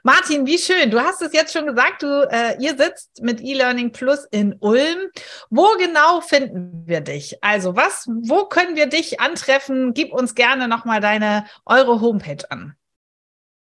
Martin, 0.08 0.46
wie 0.46 0.56
schön. 0.56 0.90
Du 0.90 0.98
hast 0.98 1.20
es 1.20 1.34
jetzt 1.34 1.52
schon 1.52 1.66
gesagt, 1.66 2.02
du, 2.02 2.26
äh, 2.30 2.56
ihr 2.62 2.78
sitzt 2.78 3.22
mit 3.22 3.42
eLearning 3.42 3.92
Plus 3.92 4.24
in 4.30 4.54
Ulm. 4.60 5.10
Wo 5.50 5.66
genau 5.78 6.22
finden 6.22 6.86
wir 6.86 7.02
dich? 7.02 7.36
Also 7.44 7.76
was, 7.76 8.06
wo 8.06 8.46
können 8.46 8.74
wir 8.74 8.86
dich 8.86 9.20
antreffen? 9.20 9.92
Gib 9.92 10.14
uns 10.14 10.34
gerne 10.34 10.66
nochmal 10.66 11.02
deine, 11.02 11.44
eure 11.66 12.00
Homepage 12.00 12.50
an. 12.50 12.74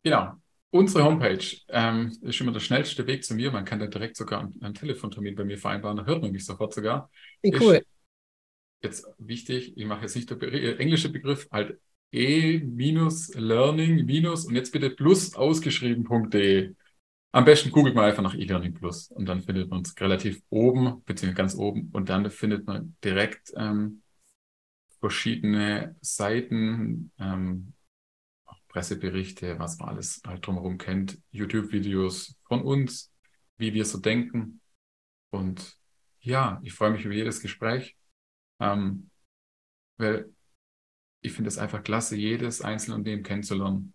Genau. 0.03 0.33
Unsere 0.71 1.05
Homepage 1.05 1.45
ähm, 1.69 2.17
ist 2.23 2.41
immer 2.41 2.53
der 2.53 2.61
schnellste 2.61 3.07
Weg 3.07 3.23
zu 3.23 3.35
mir. 3.35 3.51
Man 3.51 3.67
kann 3.67 3.79
da 3.79 3.87
direkt 3.87 4.17
sogar 4.17 4.41
einen, 4.41 4.59
einen 4.63 4.73
Telefontermin 4.73 5.35
bei 5.35 5.45
mir 5.45 5.59
vereinbaren. 5.59 5.99
Da 5.99 6.07
hört 6.07 6.23
man 6.23 6.33
mich 6.33 6.47
sofort 6.47 6.73
sogar. 6.73 7.11
Wie 7.43 7.55
cool. 7.61 7.75
Ist 7.75 7.85
jetzt 8.81 9.07
wichtig, 9.19 9.77
ich 9.77 9.85
mache 9.85 10.01
jetzt 10.01 10.17
nicht 10.17 10.31
der 10.31 10.41
äh, 10.41 10.77
englische 10.77 11.11
Begriff, 11.11 11.49
halt 11.53 11.79
e-learning- 12.13 14.01
und 14.47 14.55
jetzt 14.55 14.73
bitte 14.73 14.91
plus 14.91 15.35
ausgeschrieben.de. 15.35 16.75
Am 17.33 17.45
besten 17.45 17.71
googelt 17.71 17.95
man 17.95 18.07
einfach 18.07 18.23
nach 18.23 18.35
e-learning 18.35 18.75
plus 18.75 19.09
und 19.13 19.27
dann 19.27 19.41
findet 19.41 19.71
man 19.71 19.83
es 19.83 19.95
relativ 20.01 20.43
oben, 20.51 21.03
beziehungsweise 21.05 21.37
ganz 21.37 21.55
oben 21.55 21.91
und 21.93 22.09
dann 22.09 22.29
findet 22.31 22.67
man 22.67 22.97
direkt 23.05 23.53
ähm, 23.57 24.03
verschiedene 24.99 25.97
Seiten, 26.01 27.13
ähm, 27.19 27.73
Presseberichte, 28.71 29.59
was 29.59 29.79
man 29.79 29.91
alles 29.91 30.23
halt 30.25 30.47
drumherum 30.47 30.79
kennt, 30.79 31.21
YouTube-Videos 31.33 32.37
von 32.45 32.63
uns, 32.63 33.13
wie 33.59 33.75
wir 33.75 33.85
so 33.85 33.99
denken. 33.99 34.61
Und 35.31 35.77
ja, 36.21 36.61
ich 36.63 36.73
freue 36.73 36.93
mich 36.93 37.05
über 37.05 37.15
jedes 37.15 37.41
Gespräch, 37.41 37.97
ähm, 38.61 39.11
weil 39.99 40.33
ich 41.21 41.33
finde 41.33 41.49
es 41.49 41.59
einfach 41.59 41.83
klasse, 41.83 42.17
jedes 42.17 42.63
einzelne 42.63 42.97
Unternehmen 42.97 43.23
kennenzulernen 43.23 43.95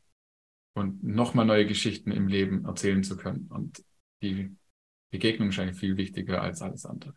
und 0.73 1.03
nochmal 1.03 1.45
neue 1.45 1.65
Geschichten 1.65 2.11
im 2.11 2.27
Leben 2.27 2.65
erzählen 2.65 3.03
zu 3.03 3.17
können. 3.17 3.47
Und 3.47 3.83
die 4.21 4.55
Begegnung 5.09 5.51
eigentlich 5.51 5.79
viel 5.79 5.97
wichtiger 5.97 6.41
als 6.41 6.61
alles 6.61 6.85
andere. 6.85 7.13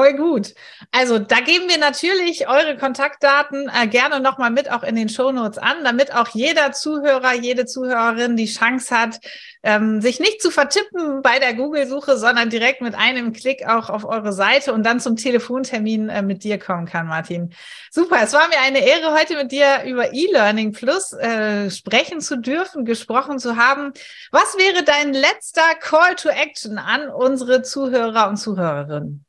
Voll 0.00 0.14
gut. 0.14 0.54
Also 0.92 1.18
da 1.18 1.40
geben 1.40 1.68
wir 1.68 1.76
natürlich 1.76 2.48
eure 2.48 2.78
Kontaktdaten 2.78 3.68
äh, 3.68 3.86
gerne 3.86 4.20
nochmal 4.20 4.50
mit 4.50 4.72
auch 4.72 4.82
in 4.82 4.96
den 4.96 5.10
Shownotes 5.10 5.58
an, 5.58 5.84
damit 5.84 6.14
auch 6.14 6.28
jeder 6.28 6.72
Zuhörer, 6.72 7.34
jede 7.34 7.66
Zuhörerin 7.66 8.34
die 8.34 8.46
Chance 8.46 8.98
hat, 8.98 9.20
ähm, 9.62 10.00
sich 10.00 10.18
nicht 10.18 10.40
zu 10.40 10.50
vertippen 10.50 11.20
bei 11.20 11.38
der 11.38 11.52
Google-Suche, 11.52 12.16
sondern 12.16 12.48
direkt 12.48 12.80
mit 12.80 12.94
einem 12.94 13.34
Klick 13.34 13.68
auch 13.68 13.90
auf 13.90 14.06
eure 14.06 14.32
Seite 14.32 14.72
und 14.72 14.84
dann 14.84 15.00
zum 15.00 15.16
Telefontermin 15.16 16.08
äh, 16.08 16.22
mit 16.22 16.44
dir 16.44 16.58
kommen 16.58 16.86
kann, 16.86 17.06
Martin. 17.06 17.52
Super, 17.90 18.20
es 18.22 18.32
war 18.32 18.48
mir 18.48 18.60
eine 18.60 18.78
Ehre, 18.78 19.12
heute 19.12 19.36
mit 19.36 19.52
dir 19.52 19.82
über 19.84 20.14
E-Learning 20.14 20.72
Plus 20.72 21.12
äh, 21.12 21.70
sprechen 21.70 22.22
zu 22.22 22.38
dürfen, 22.38 22.86
gesprochen 22.86 23.38
zu 23.38 23.56
haben. 23.56 23.92
Was 24.30 24.56
wäre 24.56 24.82
dein 24.82 25.12
letzter 25.12 25.74
Call 25.78 26.14
to 26.14 26.30
Action 26.30 26.78
an 26.78 27.10
unsere 27.10 27.60
Zuhörer 27.60 28.30
und 28.30 28.38
Zuhörerinnen? 28.38 29.26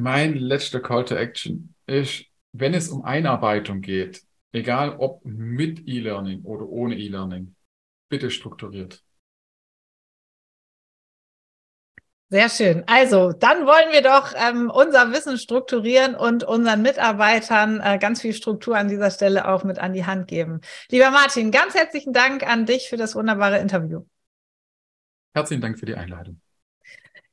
Mein 0.00 0.34
letzter 0.34 0.80
Call 0.80 1.04
to 1.04 1.14
Action 1.14 1.74
ist, 1.86 2.24
wenn 2.52 2.72
es 2.72 2.88
um 2.88 3.04
Einarbeitung 3.04 3.82
geht, 3.82 4.22
egal 4.50 4.96
ob 4.96 5.22
mit 5.26 5.86
E-Learning 5.86 6.42
oder 6.44 6.66
ohne 6.66 6.96
E-Learning, 6.96 7.54
bitte 8.08 8.30
strukturiert. 8.30 9.04
Sehr 12.30 12.48
schön. 12.48 12.84
Also, 12.86 13.32
dann 13.32 13.66
wollen 13.66 13.92
wir 13.92 14.00
doch 14.00 14.32
ähm, 14.36 14.70
unser 14.70 15.12
Wissen 15.12 15.36
strukturieren 15.36 16.14
und 16.14 16.44
unseren 16.44 16.80
Mitarbeitern 16.80 17.80
äh, 17.80 17.98
ganz 17.98 18.22
viel 18.22 18.32
Struktur 18.32 18.78
an 18.78 18.88
dieser 18.88 19.10
Stelle 19.10 19.48
auch 19.48 19.64
mit 19.64 19.78
an 19.78 19.92
die 19.92 20.06
Hand 20.06 20.28
geben. 20.28 20.62
Lieber 20.90 21.10
Martin, 21.10 21.50
ganz 21.50 21.74
herzlichen 21.74 22.14
Dank 22.14 22.48
an 22.48 22.64
dich 22.64 22.88
für 22.88 22.96
das 22.96 23.14
wunderbare 23.14 23.58
Interview. 23.58 24.06
Herzlichen 25.34 25.60
Dank 25.60 25.78
für 25.78 25.86
die 25.86 25.94
Einladung. 25.94 26.40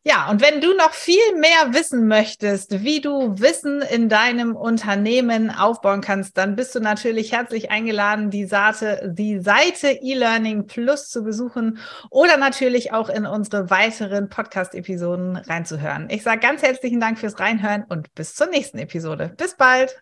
Ja, 0.08 0.30
und 0.30 0.42
wenn 0.42 0.62
du 0.62 0.74
noch 0.74 0.94
viel 0.94 1.36
mehr 1.36 1.74
wissen 1.74 2.08
möchtest, 2.08 2.82
wie 2.82 3.02
du 3.02 3.38
Wissen 3.40 3.82
in 3.82 4.08
deinem 4.08 4.56
Unternehmen 4.56 5.50
aufbauen 5.50 6.00
kannst, 6.00 6.38
dann 6.38 6.56
bist 6.56 6.74
du 6.76 6.80
natürlich 6.80 7.34
herzlich 7.34 7.72
eingeladen, 7.72 8.30
die 8.30 8.46
Seite, 8.46 9.12
die 9.14 9.42
Seite 9.42 10.02
eLearning 10.02 10.66
Plus 10.66 11.10
zu 11.10 11.24
besuchen 11.24 11.80
oder 12.10 12.38
natürlich 12.38 12.94
auch 12.94 13.10
in 13.10 13.26
unsere 13.26 13.70
weiteren 13.70 14.30
Podcast-Episoden 14.30 15.36
reinzuhören. 15.36 16.08
Ich 16.10 16.24
sage 16.24 16.40
ganz 16.40 16.62
herzlichen 16.62 17.02
Dank 17.02 17.20
fürs 17.20 17.38
Reinhören 17.38 17.84
und 17.90 18.16
bis 18.16 18.34
zur 18.34 18.48
nächsten 18.48 18.78
Episode. 18.78 19.34
Bis 19.36 19.58
bald! 19.58 20.02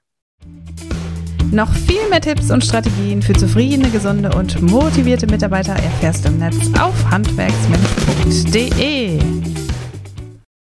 Noch 1.52 1.74
viel 1.74 2.08
mehr 2.12 2.22
Tipps 2.22 2.52
und 2.52 2.64
Strategien 2.64 3.24
für 3.24 3.34
zufriedene, 3.34 3.90
gesunde 3.90 4.30
und 4.36 4.62
motivierte 4.62 5.26
Mitarbeiter 5.26 5.74
erfährst 5.74 6.26
du 6.26 6.30
im 6.30 6.38
Netz 6.38 6.58
auf 6.80 6.94
handwerksmensch.de. 7.10 9.64